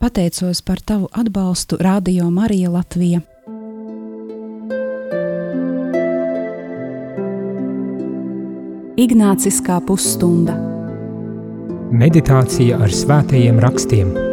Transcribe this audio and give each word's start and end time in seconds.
Pateicos 0.00 0.62
par 0.62 0.80
tavu 0.80 1.08
atbalstu 1.12 1.76
Radio 1.80 2.30
Marija 2.30 2.70
Latvija. 2.70 3.20
Ignāciskā 8.96 9.76
pusstunda 9.84 10.56
Meditācija 11.92 12.80
ar 12.80 12.96
svētajiem 12.96 13.60
rakstiem. 13.60 14.29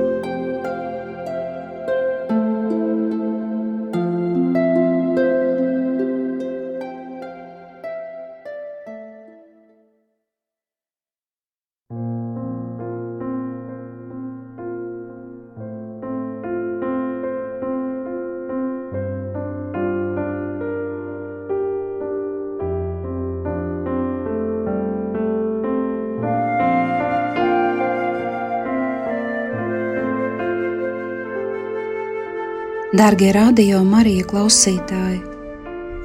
Darbie 32.98 33.28
radio 33.30 33.84
Marija 33.86 34.24
klausītāji! 34.26 35.20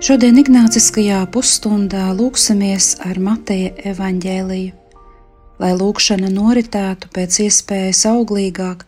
Šodien 0.05 0.37
Ignāciskajā 0.43 1.23
pusstundā 1.33 2.11
lūksimies 2.19 2.99
ar 3.09 3.17
Mateja 3.17 3.71
evaņģēliju. 3.95 4.75
Lai 5.63 5.71
lūkšana 5.79 6.29
noritētu 6.35 7.09
pēc 7.15 7.39
iespējas 7.47 8.03
auglīgāk, 8.11 8.85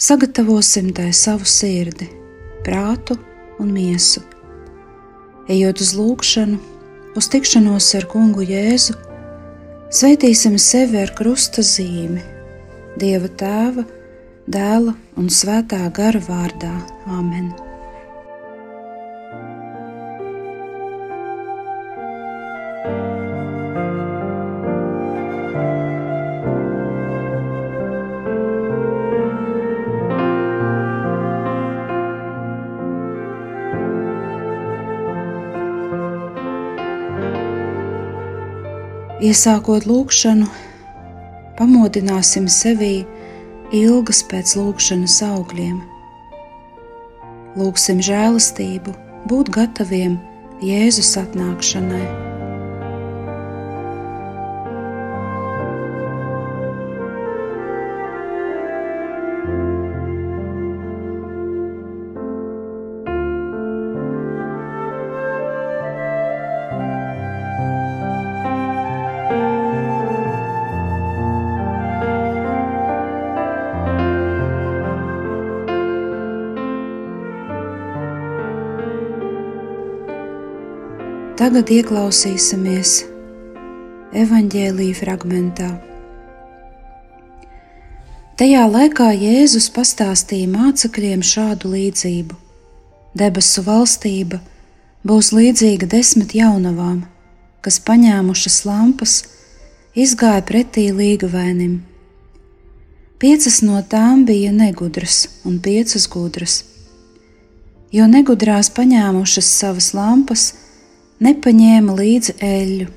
sagatavosim 0.00 0.88
tai 0.96 1.10
savu 1.12 1.44
sirdi, 1.44 2.08
prātu 2.64 3.18
un 3.60 3.76
miesu. 3.76 4.24
Ejot 5.52 5.84
uz 5.84 5.92
lūkšanu, 6.00 6.56
uz 7.12 7.28
tikšanos 7.28 7.90
ar 8.00 8.08
kungu 8.08 8.48
Jēzu, 8.54 8.96
sveitīsim 10.00 10.56
sevi 10.56 11.04
ar 11.04 11.12
krusta 11.18 11.66
zīmi, 11.66 12.24
Dieva 12.96 13.28
tēva 13.28 13.84
dēla 14.48 14.94
un 15.20 15.28
svētā 15.28 15.84
gara 15.94 16.20
vārdā. 16.24 16.74
Āmen! 17.08 17.50
Iesākot 39.18 39.84
lūkšanu, 39.84 40.46
pamodināsim 41.58 42.46
sevi 42.48 43.02
ilgas 43.74 44.22
pēc 44.30 44.54
lūkšanas 44.58 45.18
augļiem. 45.28 45.82
Lūksim 47.58 48.00
žēlastību, 48.04 48.94
būt 49.28 49.52
gataviem 49.56 50.16
Jēzus 50.64 51.16
atnākšanai. 51.20 52.27
Tagad 81.48 81.70
ieklausīsimies 81.72 82.90
evanģēlīja 84.20 84.96
fragmentā. 84.98 85.68
Tajā 88.36 88.66
laikā 88.68 89.06
Jēzus 89.16 89.70
pastāstīja 89.72 90.50
mācekļiem 90.52 91.24
šādu 91.24 91.70
līdzību: 91.72 92.36
Debesu 93.16 93.64
valstība 93.64 94.42
būs 95.08 95.32
līdzīga 95.38 95.88
desmit 95.96 96.36
jaunavām, 96.36 97.00
kas 97.64 97.80
paņēmušas 97.88 98.60
lampas, 98.68 99.16
izgāja 99.96 100.44
pretī 100.52 100.90
līgavēnim. 101.00 101.80
Piecas 103.16 103.62
no 103.64 103.80
tām 103.80 104.28
bija 104.28 104.52
negudras 104.52 105.24
un 105.48 105.56
piecas 105.64 106.10
gudras, 106.12 106.60
jo 107.88 108.04
negudrās 108.04 108.68
paņēmušas 108.68 109.54
savas 109.64 109.94
lampas, 109.96 110.50
nepaņēma 111.24 111.94
līdzi 111.98 112.34
eļļu. 112.44 112.88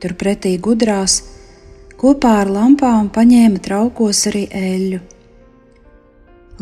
Turpretī 0.00 0.56
gudrās 0.60 1.20
kopā 2.00 2.38
ar 2.42 2.50
lampām 2.52 3.10
paņēma 3.12 3.60
traukos 3.64 4.24
arī 4.30 4.44
eļļu. 4.52 5.00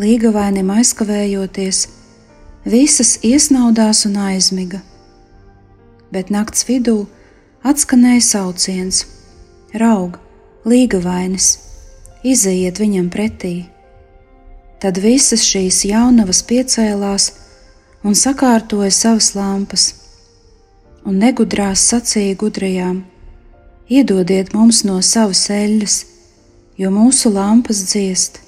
Līgavainim 0.02 0.70
aizkavējoties, 0.72 1.82
visas 2.64 3.16
iesnaudās 3.26 4.06
un 4.08 4.16
aizmiga, 4.24 4.80
bet 6.14 6.30
nakts 6.32 6.64
vidū 6.68 7.02
atskanēja 7.66 8.24
sauciens: 8.24 9.04
Raug, 9.74 10.18
līgavainis, 10.64 11.56
izejiet 12.24 12.80
viņam 12.80 13.10
pretī! 13.12 13.54
Tad 14.82 14.98
visas 14.98 15.44
šīs 15.46 15.84
jaunavas 15.86 16.42
piecēlās 16.42 17.28
un 18.02 18.16
sakārtoja 18.18 18.90
savas 18.90 19.34
lampas 19.38 19.92
un 21.04 21.18
negudrās 21.18 21.82
sacīja 21.90 22.36
gudrajām: 22.38 23.02
Iedodiet 23.90 24.52
mums 24.54 24.82
no 24.88 25.00
savas 25.02 25.44
eļļas, 25.50 25.96
jo 26.78 26.90
mūsu 26.94 27.32
lampas 27.34 27.82
dziest. 27.90 28.40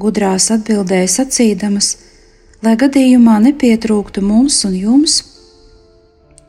Gudrās 0.00 0.48
atbildēja 0.54 1.10
sacīdamas, 1.18 1.90
lai 2.64 2.76
gadījumā 2.80 3.36
nepietrūktu 3.46 4.24
mums 4.24 4.62
un 4.64 4.76
jums, 4.78 5.18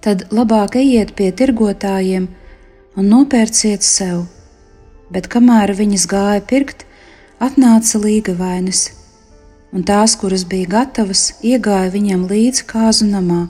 tad 0.01 0.29
labāk 0.31 0.79
ejiet 0.79 1.13
pie 1.15 1.31
tirgotājiem 1.35 2.29
un 2.95 3.11
nopērciet 3.11 3.83
sev. 3.83 4.25
Bet 5.11 5.27
kamēr 5.27 5.75
viņas 5.75 6.07
gāja 6.07 6.41
pirkt, 6.47 6.85
atnāca 7.43 7.99
līga 7.99 8.33
vainas, 8.39 8.85
un 9.75 9.83
tās, 9.83 10.15
kuras 10.15 10.47
bija 10.47 10.77
gatavas, 10.79 11.33
iegāja 11.43 11.91
viņam 11.91 12.29
līdzi 12.31 12.69
kāzu 12.71 13.11
namā 13.11 13.49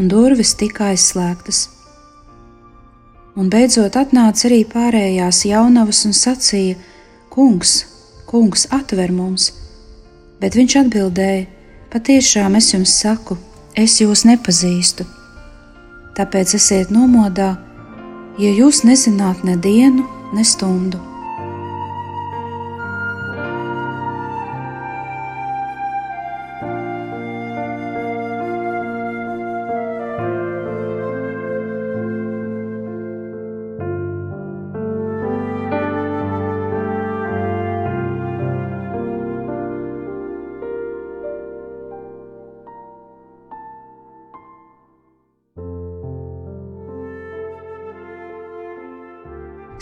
un 0.00 0.08
durvis 0.08 0.54
tika 0.56 0.88
aizslēgtas. 0.94 1.66
Un 3.36 3.50
beidzot 3.52 3.98
atnāca 4.00 4.48
arī 4.48 4.62
pārējās 4.68 5.44
jaunavas 5.50 6.02
un 6.08 6.16
sacīja: 6.16 6.78
Kungs, 7.30 7.74
kungs, 8.30 8.66
atver 8.72 9.12
mums! 9.12 9.50
Bet 10.40 10.56
viņš 10.56 10.76
atbildēja: 10.84 11.46
Patiešām 11.92 12.56
es 12.56 12.72
jums 12.72 12.96
saku, 13.02 13.36
es 13.76 14.00
jūs 14.00 14.24
nepazīstu. 14.28 15.06
Tāpēc 16.16 16.56
esiet 16.56 16.90
nomodā, 16.94 17.52
ja 18.40 18.56
jūs 18.56 18.82
nezināt 18.88 19.44
ne 19.44 19.56
dienu, 19.60 20.08
ne 20.34 20.44
stundu. 20.46 21.09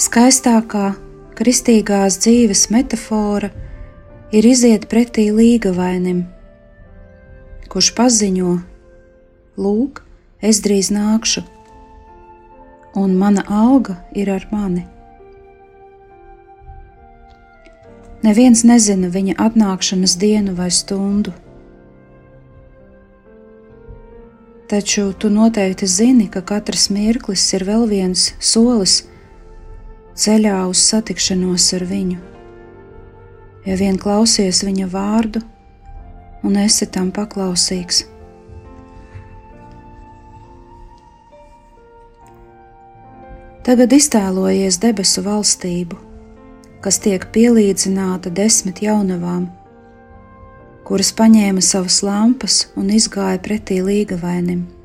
Skaistākā 0.08 0.94
kristīgās 1.36 2.14
dzīves 2.22 2.62
metāfora 2.72 3.50
ir 4.32 4.46
iziet 4.48 4.86
pretī 4.88 5.26
līgavainim, 5.36 6.22
kurš 7.68 7.90
paziņo: 7.98 8.54
Lūk, 9.60 10.00
es 10.40 10.62
drīz 10.64 10.88
nākšu, 10.96 11.42
un 12.96 13.18
mana 13.20 13.44
alga 13.52 13.98
ir 14.16 14.30
ar 14.32 14.46
mani. 14.48 14.86
Neviens 18.24 18.64
nezina 18.64 19.12
viņa 19.12 19.36
atnākšanas 19.50 20.16
dienu 20.24 20.56
vai 20.56 20.70
stundu. 20.72 21.36
Taču 24.72 25.10
tu 25.12 25.28
noteikti 25.28 25.84
zini, 25.84 26.32
ka 26.32 26.40
katrs 26.40 26.88
mirklis 26.88 27.44
ir 27.52 27.68
vēl 27.68 27.84
viens 27.92 28.30
solis 28.40 29.02
ceļā 30.18 30.56
uz 30.70 30.80
satikšanos 30.82 31.68
ar 31.78 31.84
viņu. 31.86 32.18
Ja 33.66 33.76
vien 33.78 33.98
klausies 34.00 34.64
viņa 34.66 34.86
vārdu 34.90 35.42
un 36.46 36.56
esi 36.58 36.88
tam 36.90 37.10
paklausīgs. 37.14 38.06
Tagad 43.68 43.92
iztēlojies 43.92 44.78
debesu 44.80 45.20
valstību, 45.26 45.98
kas 46.80 46.96
tiek 47.04 47.26
pielīdzināta 47.34 48.32
desmit 48.32 48.80
jaunavām, 48.80 49.44
kuras 50.88 51.12
paņēma 51.12 51.60
savas 51.60 52.00
lampas 52.06 52.62
un 52.80 52.88
izgāja 52.96 53.36
pretī 53.44 53.82
līgavainim. 53.84 54.77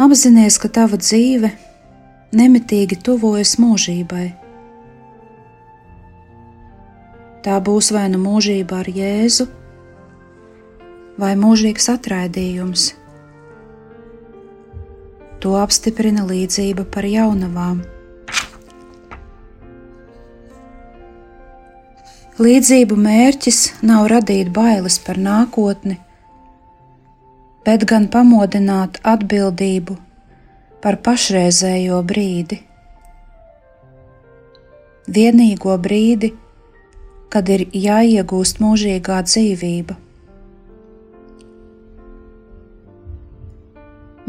Apzinies, 0.00 0.56
ka 0.60 0.70
tava 0.72 0.96
dzīve 1.00 1.50
nemitīgi 2.36 3.00
tuvojas 3.04 3.56
mūžībai. 3.60 4.28
Tā 7.44 7.58
būs 7.64 7.90
vai 7.96 8.06
nu 8.12 8.20
mūžība 8.20 8.80
ar 8.80 8.88
Jēzu, 8.92 9.46
vai 11.20 11.34
mūžīgs 11.40 11.88
atraidījums 11.92 12.90
To 15.40 15.54
apstiprina 15.56 16.26
līdzība 16.28 16.84
par 16.92 17.06
jaunavām. 17.08 17.78
Līdzību 22.40 22.96
mērķis 22.96 23.60
nav 23.88 24.08
radīt 24.12 24.50
bailes 24.52 24.98
par 25.04 25.20
nākotni, 25.20 25.96
bet 27.66 27.86
gan 27.92 28.08
pamodināt 28.12 29.00
atbildību 29.14 29.96
par 30.80 31.00
pašreizējo 31.06 32.02
brīdi. 32.12 32.60
Vienīgo 35.10 35.74
brīdi, 35.88 36.34
kad 37.30 37.48
ir 37.48 37.66
jāiegūst 37.86 38.62
mūžīgā 38.62 39.18
dzīvība. 39.26 39.98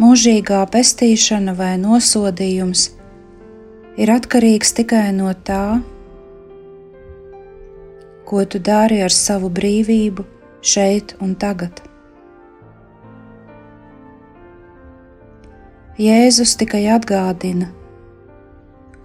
mūžīgā 0.02 0.62
pestīšana 0.74 1.54
vai 1.58 1.74
nosodījums 1.82 2.88
ir 4.02 4.12
atkarīgs 4.16 4.74
tikai 4.80 5.10
no 5.18 5.34
tā, 5.50 5.82
ko 8.26 8.46
tu 8.48 8.64
dari 8.72 9.02
ar 9.06 9.14
savu 9.14 9.52
brīvību 9.62 10.26
šeit 10.74 11.18
un 11.22 11.36
tagad. 11.36 11.91
Jēzus 16.02 16.56
tikai 16.58 16.88
atgādina, 16.90 17.68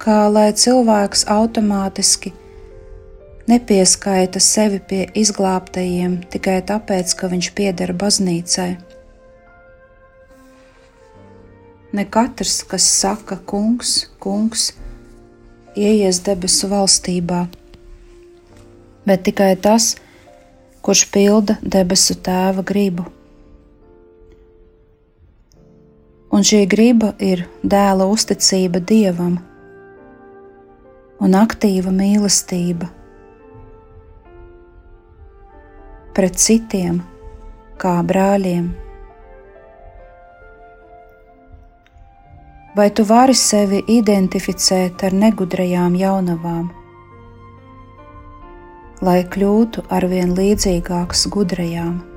kā 0.01 0.31
lai 0.33 0.47
cilvēks 0.57 1.27
automātiski 1.29 2.31
nepieskaita 3.51 4.41
sevi 4.41 4.79
pie 4.81 5.03
izglābtajiem 5.13 6.15
tikai 6.33 6.55
tāpēc, 6.71 7.13
ka 7.19 7.29
viņš 7.29 7.49
pieder 7.59 7.93
baznīcai. 8.01 8.71
Ne 11.93 12.07
katrs, 12.17 12.63
kas 12.71 12.87
saka, 13.03 13.39
kungs, 13.45 14.07
kungs, 14.17 14.71
ieies 15.77 16.23
debesu 16.25 16.71
valstībā, 16.73 17.43
bet 19.05 19.29
tikai 19.29 19.53
tas, 19.69 19.93
kurš 20.81 21.05
pilda 21.13 21.59
debesu 21.61 22.17
tēva 22.17 22.65
gribu. 22.65 23.11
Un 26.37 26.45
šī 26.45 26.67
griba 26.69 27.15
ir 27.23 27.47
dēla 27.65 28.05
uzticība 28.13 28.83
dievam 28.85 29.39
un 31.25 31.37
aktīva 31.39 31.95
mīlestība 31.97 32.91
pret 36.17 36.37
citiem, 36.41 37.01
kā 37.81 37.99
brāļiem. 38.05 38.75
vai 42.77 42.91
tu 42.93 43.05
vari 43.09 43.35
sevi 43.35 43.79
identificēt 43.89 45.01
ar 45.09 45.15
negudrajām 45.17 45.95
jaunavām, 45.97 46.67
lai 49.01 49.23
kļūtu 49.33 49.87
arvien 49.97 50.37
līdzīgāks 50.37 51.25
gudrajām? 51.33 52.16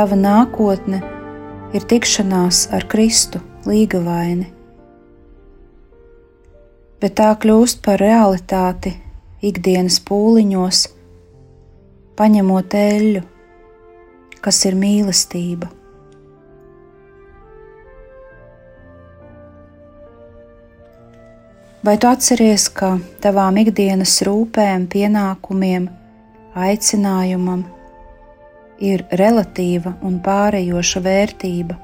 Tava 0.00 0.16
nākotne 0.16 0.96
ir 1.76 1.82
tikšanās 1.84 2.62
ar 2.72 2.86
Kristu 2.88 3.36
līgavaini, 3.68 4.46
bet 7.02 7.18
tā 7.18 7.26
kļūst 7.42 7.82
par 7.84 8.00
realitāti 8.00 8.94
ikdienas 9.44 9.98
pūliņos, 10.08 10.78
paņemot 12.16 12.76
eļļu, 12.80 13.20
kas 14.40 14.60
ir 14.70 14.78
mīlestība. 14.80 15.68
Vai 21.84 21.98
tu 22.00 22.08
atceries, 22.08 22.70
ka 22.72 22.94
tavām 23.20 23.60
ikdienas 23.66 24.16
rūpēm, 24.24 24.88
pienākumiem, 24.96 25.90
aicinājumam, 26.56 27.66
ir 28.80 29.04
relatīva 29.20 29.94
un 30.06 30.18
pārējoša 30.24 31.02
vērtība. 31.04 31.76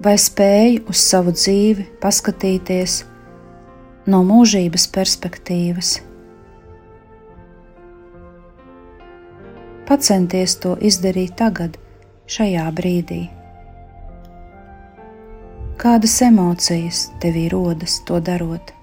Vai 0.00 0.14
spēj 0.16 0.78
uz 0.88 1.00
savu 1.04 1.34
dzīvi 1.36 1.84
paskatīties 2.00 3.02
no 4.08 4.22
mūžības 4.24 4.86
perspektīvas? 4.94 5.90
Pacenties 9.90 10.56
to 10.62 10.76
izdarīt 10.80 11.36
tagad, 11.36 11.76
šajā 12.30 12.64
brīdī. 12.72 13.22
Kādas 15.80 16.16
emocijas 16.22 17.08
tevī 17.20 17.48
rodas 17.52 18.00
to 18.08 18.20
darot? 18.24 18.79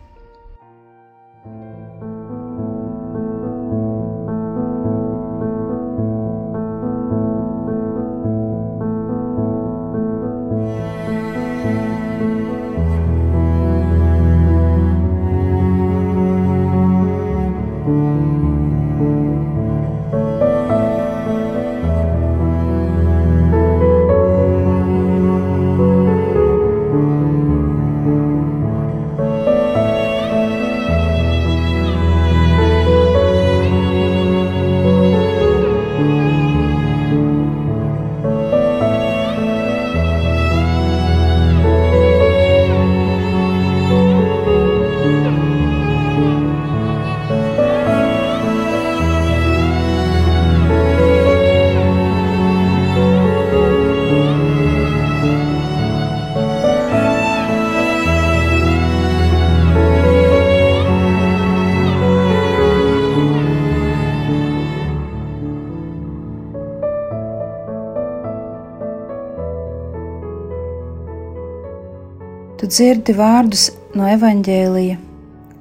Tu 72.67 72.71
dzirdi 72.75 73.13
vārdus 73.15 73.61
no 73.95 74.09
evaņģēlija, 74.11 74.95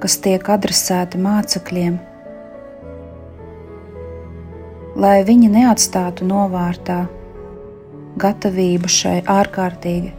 kas 0.02 0.16
tiek 0.24 0.48
adresēti 0.50 1.20
mācekļiem, 1.22 1.98
lai 5.04 5.20
viņi 5.28 5.50
neatstātu 5.52 6.26
novārtā 6.26 6.96
gatavību 8.24 8.90
šai 8.90 9.20
ārkārtīgi 9.36 10.10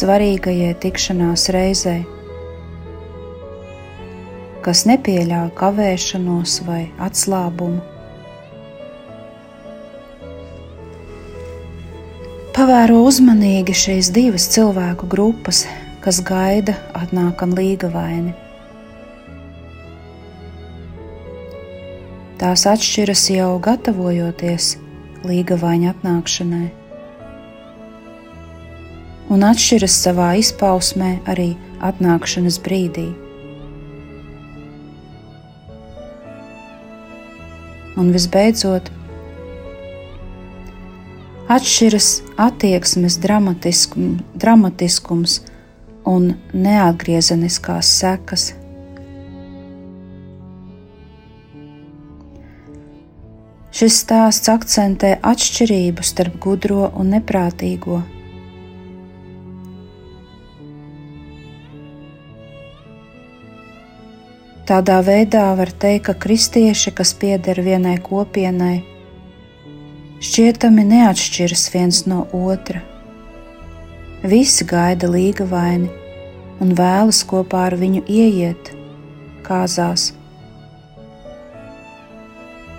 svarīgajai 0.00 0.72
tikšanās 0.82 1.46
reizei, 1.54 2.02
kas 4.66 4.82
nepieļauj 4.90 5.54
kavēšanos 5.62 6.56
vai 6.66 6.80
atslābumu. 7.10 7.78
Pavēro 12.58 13.04
uzmanīgi 13.06 13.80
šīs 13.86 14.10
divas 14.18 14.50
cilvēku 14.58 15.14
grupas, 15.14 15.62
kas 16.04 16.20
gaida 16.20 16.76
atnākam 16.92 17.56
līgavaini. 17.56 18.36
Tās 22.38 22.66
atšķiras 22.68 23.26
jau 23.32 23.50
gatavojoties 23.64 24.74
līgavaņa 25.24 25.94
atnākšanai 25.94 26.66
un 29.32 29.44
atšķiras 29.46 29.94
savā 30.04 30.32
izpausmē 30.40 31.16
arī 31.30 31.54
atnākšanas 31.84 32.58
brīdī. 32.64 33.06
Un 37.98 38.10
visbeidzot, 38.14 38.90
atšķiras 41.54 42.10
attieksmes 42.42 43.18
dramatiskum, 43.22 44.18
dramatiskums 44.34 45.40
un 46.08 46.32
neatgriezeniskās 46.52 47.90
sekas. 48.00 48.50
Šis 53.74 54.02
stāsts 54.04 54.50
akcentē 54.52 55.16
atšķirību 55.32 56.04
starp 56.06 56.36
gudro 56.42 56.92
un 56.94 57.16
neprātīgo 57.16 58.04
Tādā 64.64 65.02
veidā 65.04 65.50
var 65.58 65.68
teikt, 65.68 66.06
ka 66.06 66.12
kristieši, 66.16 66.94
kas 66.96 67.10
pieder 67.20 67.58
vienai 67.60 67.98
kopienai, 68.00 68.78
šķietami 70.24 70.86
neatšķiras 70.88 71.64
viens 71.74 72.00
no 72.08 72.22
otra. 72.32 72.80
Visi 74.24 74.64
gaida 74.64 75.04
līga 75.12 75.44
vaini 75.44 75.90
un 76.64 76.70
vēlas 76.78 77.18
kopā 77.28 77.66
ar 77.68 77.74
viņu 77.76 78.00
ieiet 78.08 78.70
kāzās. 79.44 80.14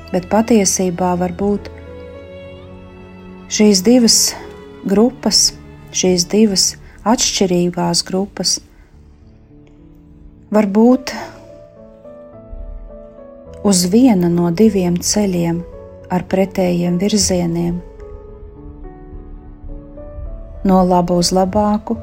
Bet 0.09 0.25
patiesībā 0.31 1.11
var 1.21 1.35
būt 1.37 1.69
šīs 3.53 3.85
divas 3.85 4.17
grupas, 4.89 5.51
šīs 5.93 6.25
divas 6.33 6.65
atšķirīgās 7.05 8.01
grupas, 8.09 8.57
var 10.49 10.65
būt 10.65 11.13
uz 13.61 13.85
viena 13.93 14.33
no 14.33 14.49
diviem 14.49 14.97
ceļiem 14.97 15.61
ar 16.09 16.25
pretējiem 16.25 16.97
virzieniem, 16.97 17.83
no 20.65 20.81
laba 20.83 21.13
uz 21.21 21.29
labāku 21.35 21.99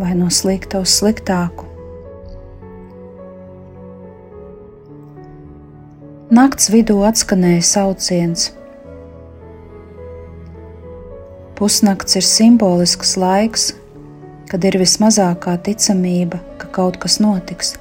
vai 0.00 0.14
no 0.16 0.30
slikta 0.32 0.80
uz 0.80 0.94
sliktāku. 0.96 1.68
Nakts 6.32 6.70
vidū 6.72 6.96
atskanēja 7.04 7.64
sauciens. 7.68 8.46
Pusnakts 11.58 12.16
ir 12.16 12.24
simbolisks 12.24 13.12
laiks, 13.20 13.66
kad 14.48 14.64
ir 14.64 14.80
vismazākā 14.80 15.58
ticamība, 15.68 16.40
ka 16.56 16.70
kaut 16.72 16.96
kas 17.04 17.18
notiks. 17.20 17.74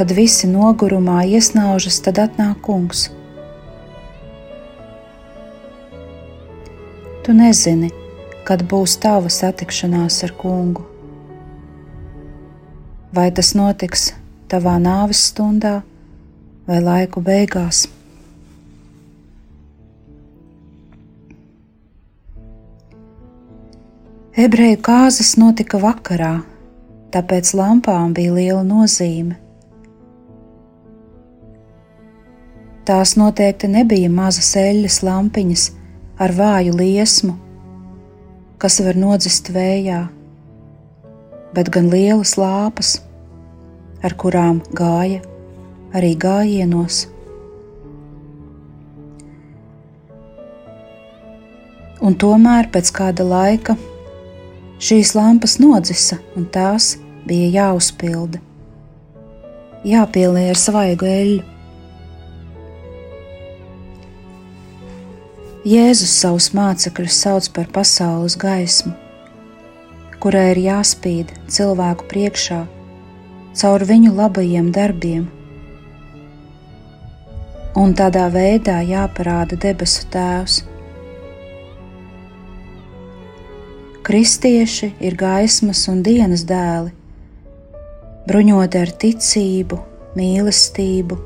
Kad 0.00 0.16
visi 0.16 0.48
nogurumā 0.48 1.20
iesnaužas, 1.28 2.00
tad 2.06 2.22
atnāk 2.24 2.64
kungs. 2.64 3.10
Tu 7.28 7.34
nezini, 7.36 7.90
kad 8.48 8.62
būs 8.64 8.94
tava 9.02 9.28
satikšanās 9.28 10.14
ar 10.24 10.30
kungu. 10.32 10.86
Vai 13.12 13.26
tas 13.36 13.50
notiks 13.52 14.06
tavā 14.48 14.78
nāves 14.80 15.26
stundā 15.28 15.74
vai 16.64 16.78
laiku 16.80 17.20
beigās? 17.20 17.82
Ebreju 24.32 24.80
kāzas 24.88 25.36
notika 25.36 25.84
vakarā, 25.84 26.34
tāpēc 27.12 27.52
lampām 27.60 28.16
bija 28.16 28.38
liela 28.40 28.64
nozīme. 28.64 29.36
Tās 32.88 33.18
noteikti 33.20 33.68
nebija 33.76 34.08
mazas 34.08 34.54
eļļas 34.56 35.04
lampiņas 35.04 35.72
ar 36.18 36.34
vāju 36.34 36.74
liesmu, 36.74 37.34
kas 38.58 38.80
var 38.82 38.98
nodzist 38.98 39.50
vējā, 39.54 40.00
bet 41.54 41.70
gan 41.74 41.90
lielas 41.92 42.34
lāpas, 42.40 42.96
ar 44.02 44.14
kurām 44.18 44.58
gāja 44.74 45.22
arī 45.94 46.14
gājienos. 46.18 47.06
Un 52.02 52.14
tomēr 52.14 52.68
pēc 52.74 52.90
kāda 52.94 53.26
laika 53.26 53.74
šīs 54.82 55.14
lampas 55.18 55.58
nodzisa, 55.62 56.18
un 56.38 56.46
tās 56.54 56.96
bija 57.26 57.48
jāuzpilda, 57.56 58.38
jāpieliek 59.86 60.52
ar 60.54 60.60
svaigu 60.66 61.08
eļļu. 61.10 61.57
Jēzus 65.66 66.12
savus 66.14 66.52
mācekļus 66.54 67.16
sauc 67.18 67.46
par 67.50 67.66
pasaules 67.74 68.36
gaismu, 68.38 68.92
kurai 70.22 70.52
ir 70.52 70.58
jāspīd 70.62 71.32
cilvēku 71.50 72.04
priekšā 72.06 72.60
caur 73.58 73.82
viņu 73.82 74.12
labajiem 74.14 74.68
darbiem, 74.70 75.24
un 77.74 77.94
tādā 77.98 78.28
veidā 78.30 78.76
jāparāda 78.86 79.58
debesu 79.58 80.04
Tēvs. 80.14 80.60
Kristieši 84.06 84.92
ir 85.02 85.16
gaismas 85.18 85.80
un 85.90 86.04
dienas 86.06 86.44
dēli, 86.46 86.94
bruņoti 88.30 88.78
ar 88.78 88.94
ticību, 88.94 89.80
mīlestību 90.14 91.18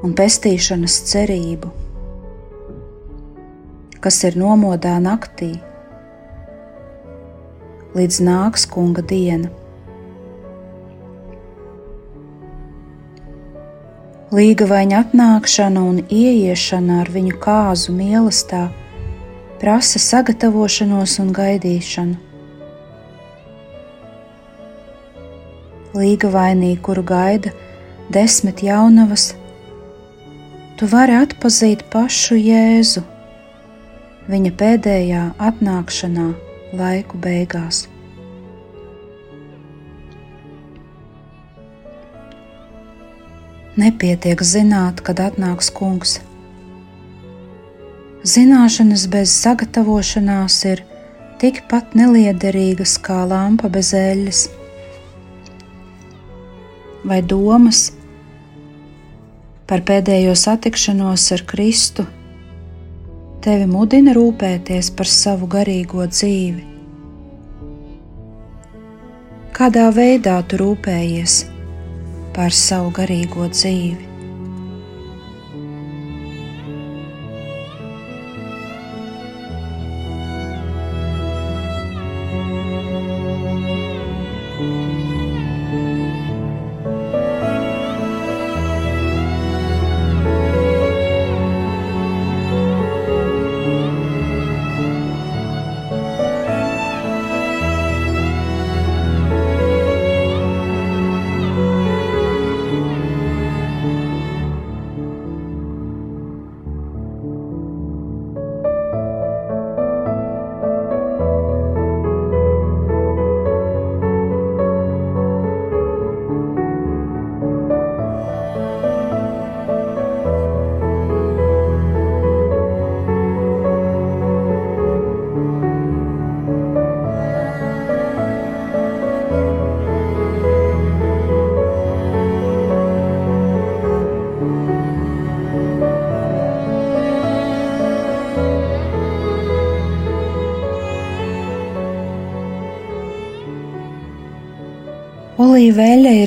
un 0.00 0.16
pestīšanas 0.16 0.96
cerību 1.12 1.74
kas 4.00 4.22
ir 4.24 4.36
nomodā 4.38 4.96
naktī, 5.02 5.54
līdz 7.98 8.20
nāks 8.26 8.66
kunga 8.70 9.02
diena. 9.02 9.50
Līgavaņa 14.28 14.98
atnākšana 15.06 15.82
un 15.88 16.02
ieiešana 16.04 16.98
ar 17.00 17.08
viņu 17.14 17.38
kāzu 17.40 17.94
mīlestībā 17.96 18.66
prasa 19.58 19.98
sagatavošanos 19.98 21.16
un 21.22 21.32
gaidīšanu. 21.34 22.18
Līgavainī, 25.98 26.74
kuru 26.84 27.02
gaida 27.02 27.50
desmit 28.12 28.60
jaunavas, 28.62 29.32
tu 30.78 30.86
vari 30.92 31.16
atpazīt 31.18 31.88
pašu 31.90 32.36
Jēzu 32.38 33.02
viņa 34.28 34.50
pēdējā 34.60 35.22
atnākšanā 35.40 36.26
laiku 36.76 37.20
beigās. 37.24 37.86
Nepietiek 43.78 44.42
zināt, 44.42 45.00
kad 45.06 45.20
atnāks 45.22 45.70
kungs. 45.72 46.18
Zināšanas 48.26 49.06
bez 49.08 49.32
sagatavošanās 49.32 50.56
ir 50.68 50.82
tikpat 51.40 51.94
neliederīgas 51.96 52.96
kā 53.00 53.22
lampa 53.30 53.70
bez 53.72 53.94
eļļas, 53.94 54.42
vai 57.08 57.22
domas 57.22 57.86
par 59.70 59.86
pēdējo 59.86 60.34
satikšanos 60.36 61.30
ar 61.38 61.46
Kristu 61.48 62.04
tevi 63.48 63.64
mudina 63.64 64.12
rūpēties 64.12 64.90
par 64.96 65.08
savu 65.08 65.46
garīgo 65.48 66.04
dzīvi? 66.10 66.64
Kādā 69.56 69.86
veidā 69.96 70.34
tu 70.50 70.58
rūpējies 70.60 71.38
par 72.36 72.52
savu 72.52 72.92
garīgo 72.98 73.48
dzīvi? 73.54 74.07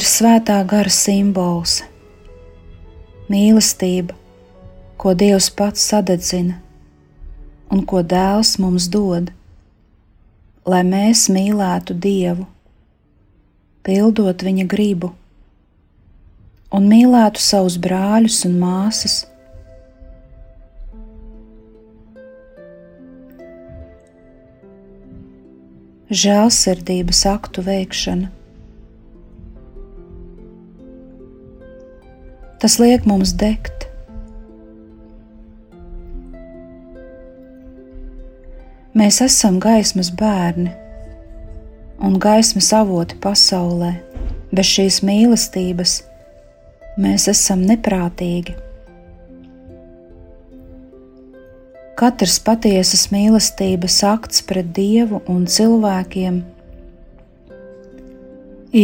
Ir 0.02 0.08
svētā 0.10 0.56
gara 0.66 0.90
simbols, 0.90 1.76
mīlestība, 3.30 4.16
ko 4.98 5.14
Dievs 5.14 5.52
pats 5.54 5.84
sadedzina 5.92 6.56
un 7.70 7.84
ko 7.86 8.02
Dēls 8.02 8.56
mums 8.64 8.88
dod, 8.90 9.30
lai 10.66 10.82
mēs 10.88 11.28
mīlētu 11.30 12.00
Dievu, 12.08 12.48
pildot 13.86 14.42
Viņa 14.48 14.66
gribu 14.74 15.12
un 16.74 16.90
mīlētu 16.90 17.46
savus 17.46 17.78
brāļus 17.86 18.42
un 18.50 18.58
māsas. 18.66 19.22
Žēlsirdības 26.10 27.26
aktu 27.38 27.70
veikšana 27.70 28.41
Tas 32.62 32.76
liek 32.78 33.08
mums 33.10 33.32
degt. 33.42 33.88
Mēs 38.94 39.18
esam 39.26 39.58
gaismas 39.64 40.12
bērni 40.14 40.70
un 42.06 42.20
gaismas 42.22 42.70
avoti 42.78 43.18
pasaulē. 43.24 43.96
Bez 44.54 44.70
šīs 44.76 45.02
mīlestības 45.08 45.96
mēs 47.02 47.26
esam 47.34 47.66
neprātīgi. 47.66 48.54
Katrs 51.98 52.38
patiesas 52.46 53.08
mīlestības 53.10 54.02
akts 54.06 54.46
pret 54.46 54.70
Dievu 54.78 55.24
un 55.26 55.48
cilvēkiem 55.50 56.44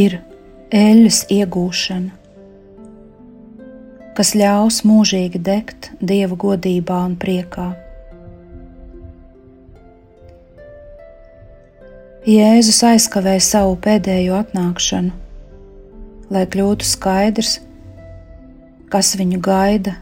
ir 0.02 0.24
eļļas 0.74 1.28
iegūšana 1.38 2.17
kas 4.18 4.34
ļaus 4.34 4.82
mūžīgi 4.88 5.40
degt 5.46 5.92
Dieva 6.02 6.38
godībā 6.42 7.04
un 7.06 7.14
priekā. 7.22 7.68
Jēzus 12.28 12.82
aizkavēja 12.84 13.44
savu 13.46 13.78
pēdējo 13.86 14.40
atnākšanu, 14.42 15.14
lai 16.34 16.42
kļūtu 16.50 16.88
skaidrs, 16.90 17.54
kas 18.92 19.14
viņu 19.20 19.40
gaida 19.46 19.94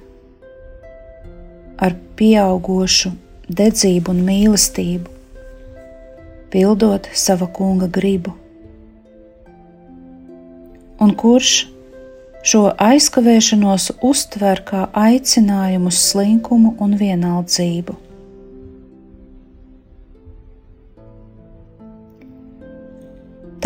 ar 1.76 1.94
pieaugušu 2.18 3.12
dedzību 3.52 4.16
un 4.16 4.24
mīlestību, 4.32 5.12
pildot 6.56 7.12
sava 7.14 7.52
kunga 7.52 7.92
gribu. 7.92 8.34
Un 11.04 11.12
kurš 11.20 11.66
šo 12.46 12.68
aizkavēšanos 12.78 13.90
uztver 14.06 14.62
kā 14.68 14.86
aicinājumu 14.94 15.90
uz 15.90 16.02
slinkumu 16.12 16.76
un 16.86 16.94
vienaldzību. 17.00 17.96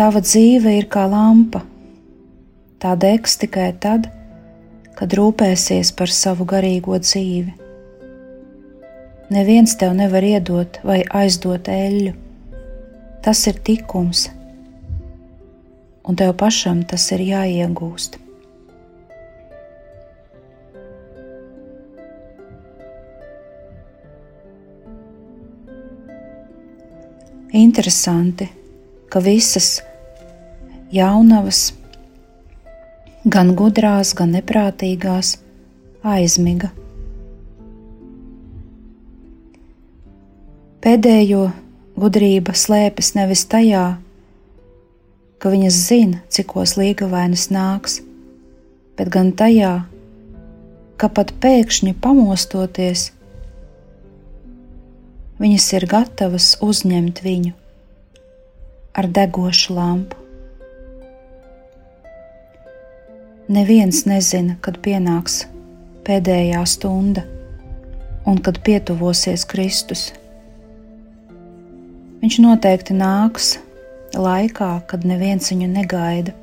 Tava 0.00 0.22
dzīve 0.24 0.78
ir 0.78 0.86
kā 0.88 1.04
lampa. 1.12 1.60
Tā 2.80 2.94
degs 2.96 3.36
tikai 3.42 3.68
tad, 3.84 4.06
kad 4.96 5.12
rūpēsies 5.18 5.90
par 5.98 6.08
savu 6.08 6.46
garīgo 6.48 6.96
dzīvi. 7.04 7.52
Neviens 9.30 9.76
tev 9.76 9.92
nevar 9.98 10.24
iedot 10.24 10.80
vai 10.88 11.02
aizdot 11.20 11.68
eļļu. 11.68 12.16
Tas 13.20 13.44
ir 13.52 13.60
tikums, 13.60 14.24
un 16.08 16.16
tev 16.16 16.32
pašam 16.40 16.80
tas 16.88 17.04
ir 17.12 17.28
jāiegūst. 17.28 18.16
Interesanti, 27.52 28.46
ka 29.08 29.18
visas 29.18 29.80
jaunavas, 30.94 31.72
gan 33.26 33.56
gudrās, 33.58 34.12
gan 34.14 34.30
neprātīgās, 34.36 35.32
aizmiga. 36.06 36.70
Pēdējo 40.80 41.48
gudrība 41.98 42.54
slēpjas 42.54 43.16
nevis 43.18 43.42
tajā, 43.50 43.84
ka 45.42 45.50
viņas 45.50 45.84
zina, 45.90 46.22
cikos 46.30 46.76
līgavainas 46.78 47.48
nāks, 47.50 47.98
bet 48.94 49.10
gan 49.10 49.34
tajā, 49.34 49.74
ka 51.02 51.10
pat 51.10 51.34
pēkšņi 51.42 51.98
pamostoties, 51.98 53.10
viņas 55.40 55.66
ir 55.78 55.86
gatavas 55.88 56.52
uzņemt 56.60 57.22
viņu 57.24 57.54
ar 59.00 59.08
degošu 59.08 59.74
lampu. 59.74 60.18
Neviens 63.50 64.04
nezina, 64.06 64.58
kad 64.62 64.78
pienāks 64.84 65.42
pēdējā 66.06 66.60
stunda 66.68 67.24
un 68.28 68.38
kad 68.44 68.60
pietuvosies 68.66 69.46
Kristus. 69.48 70.10
Viņš 72.20 72.36
noteikti 72.44 72.94
nāks 72.94 73.54
laikā, 74.14 74.70
kad 74.86 75.08
neviens 75.08 75.50
viņu 75.50 75.70
negaida. 75.72 76.36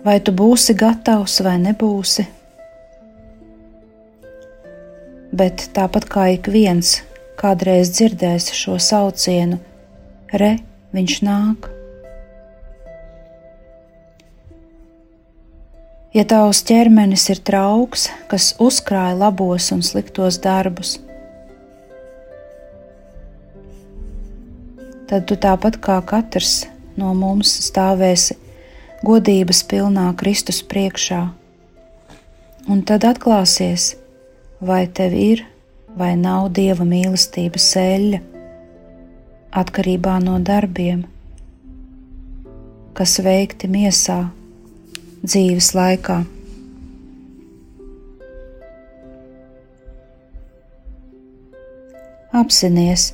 Vai 0.00 0.16
tu 0.24 0.32
būsi 0.32 0.74
gatavs 0.74 1.42
vai 1.44 1.58
nebūsi? 1.60 2.24
Bet 5.40 5.70
tāpat 5.72 6.04
kā 6.12 6.26
ik 6.36 6.50
viens 6.52 6.98
kādreiz 7.40 7.88
dzirdēs 7.96 8.50
šo 8.52 8.76
saucienu, 8.76 9.56
re, 10.36 10.58
viņš 10.92 11.20
nāk. 11.24 11.68
Ja 16.12 16.26
tavs 16.26 16.60
ķermenis 16.66 17.28
ir 17.32 17.40
trauks, 17.46 18.08
kas 18.28 18.50
uzkrāja 18.60 19.14
labos 19.16 19.70
un 19.72 19.80
sliktos 19.86 20.40
darbus, 20.42 20.98
tad 25.08 25.24
tu 25.30 25.38
tāpat 25.40 25.78
kā 25.80 26.00
katrs 26.06 26.66
no 26.98 27.14
mums 27.14 27.54
stāvēsi 27.64 28.36
godības 29.06 29.62
pilnā 29.70 30.10
Kristus 30.20 30.60
priekšā, 30.66 31.22
un 32.68 32.84
tad 32.84 33.06
atklāsies, 33.08 33.94
vai 34.60 34.86
tev 34.86 35.14
ir 35.16 35.44
vai 35.96 36.14
nav 36.16 36.50
dieva 36.54 36.84
mīlestības 36.86 37.68
eļļa, 37.80 38.20
atkarībā 39.50 40.18
no 40.22 40.36
darbiem, 40.38 41.06
kas 42.94 43.16
veikti 43.24 43.70
miesā 43.70 44.20
dzīves 45.24 45.72
laikā. 45.74 46.20
Apzinies, 52.40 53.08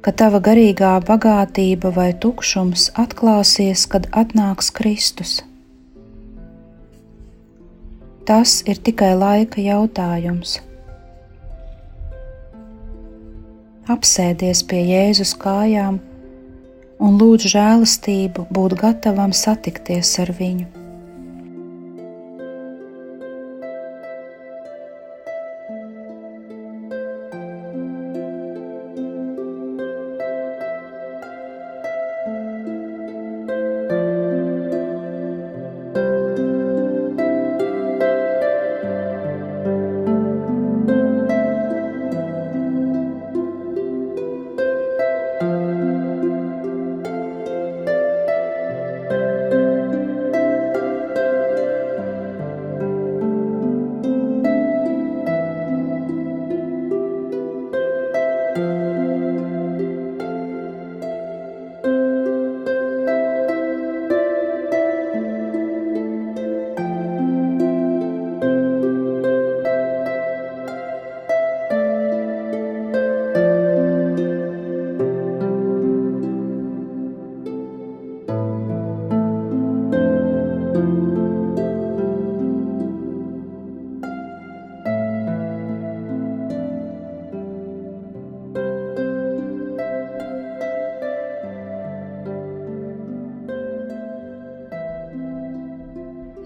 ka 0.00 0.14
tava 0.16 0.40
garīgā 0.40 0.94
bagātība 1.04 1.92
vai 1.92 2.14
tukšums 2.16 2.88
atklāsies, 2.96 3.84
kad 3.92 4.08
atnāks 4.16 4.72
Kristus. 4.72 5.42
Tas 8.28 8.58
ir 8.68 8.76
tikai 8.84 9.14
laika 9.16 9.62
jautājums. 9.64 10.58
Apsēdies 13.88 14.60
pie 14.68 14.82
Jēzus 14.84 15.32
kājām 15.40 15.96
un 17.00 17.16
lūdz 17.22 17.48
žēlastību, 17.54 18.44
būt 18.52 18.76
gatavam 18.82 19.32
satikties 19.32 20.12
ar 20.20 20.34
viņu. 20.36 20.77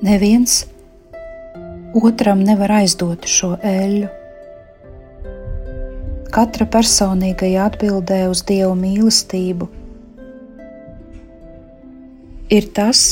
Neviens 0.02 0.64
otram 1.94 2.40
nevar 2.42 2.72
aizdot 2.80 3.28
šo 3.30 3.52
eļļu. 3.62 4.08
Katra 6.34 6.66
personīgajā 6.74 7.68
atbildē 7.70 8.18
uz 8.32 8.42
Dieva 8.48 8.72
mīlestību 8.80 9.70
ir 12.58 12.68
tas, 12.74 13.04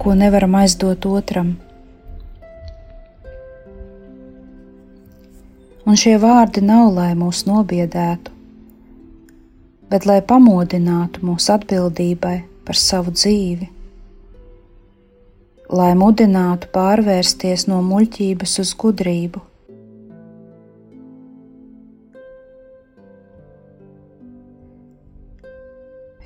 ko 0.00 0.16
nevaram 0.16 0.56
aizdot 0.64 1.04
otram. 1.12 1.58
Un 5.84 6.04
šie 6.06 6.16
vārdi 6.24 6.64
nav, 6.64 6.94
lai 6.96 7.12
mūs 7.12 7.44
nobiedētu, 7.44 8.32
bet 9.92 10.08
lai 10.08 10.22
pamodinātu 10.24 11.28
mūsu 11.28 11.58
atbildībai 11.60 12.38
par 12.64 12.86
savu 12.88 13.12
dzīvi 13.12 13.76
lai 15.68 15.92
mudinātu 15.98 16.70
pārvērsties 16.72 17.66
no 17.68 17.82
muļķības 17.84 18.58
uz 18.62 18.72
gudrību. 18.80 19.44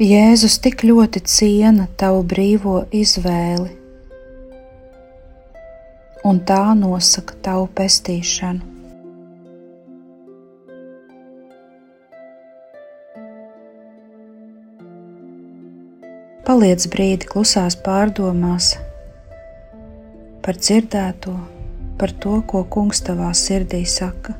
Jēzus 0.02 0.56
tik 0.62 0.82
ļoti 0.82 1.20
ciena 1.30 1.84
tavu 2.00 2.22
brīvo 2.26 2.80
izvēli, 2.90 3.70
un 6.26 6.40
tā 6.48 6.62
nosaka 6.74 7.36
tavu 7.44 7.68
pestīšanu. 7.76 8.70
Paliec 16.42 16.82
brīdi 16.90 17.28
klusās 17.30 17.76
pārdomās, 17.84 18.72
par 20.42 20.58
dzirdēto, 20.58 21.32
par 21.98 22.12
to, 22.18 22.40
ko 22.50 22.64
Kungs 22.66 23.02
tavā 23.06 23.30
sirdī 23.38 23.84
saka. 23.86 24.34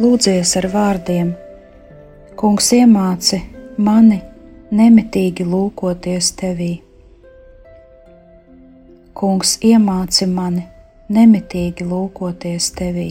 Lūdzies 0.00 0.54
ar 0.56 0.66
vārdiem: 0.72 1.32
Kungs 2.40 2.70
iemāci 2.72 3.40
mani 3.76 4.20
nemitīgi 4.72 5.44
lūkoties 5.44 6.30
tevī. 6.40 6.70
Kungs 9.20 9.58
iemāci 9.60 10.28
mani 10.30 10.64
nemitīgi 11.12 11.84
lūkoties 11.90 12.70
tevī. 12.78 13.10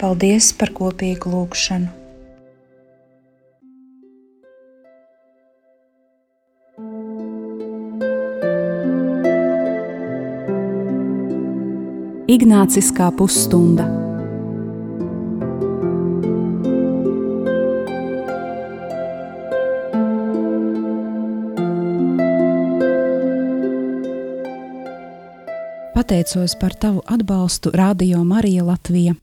Paldies 0.00 0.50
par 0.58 0.72
kopīgu 0.74 1.30
lūgšanu! 1.32 2.00
Ignāciskā 12.34 13.12
pusstunda. 13.14 13.84
Pateicos 25.94 26.56
par 26.58 26.74
tavu 26.74 27.04
atbalstu 27.06 27.70
Radio 27.70 28.24
Marija 28.24 28.64
Latvija. 28.64 29.14